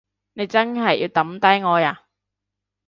[0.33, 2.01] 你真係要抌低我呀？